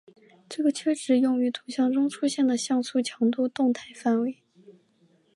[0.49, 4.41] 这个阈值用于图像中出现的像素强度的动态范围。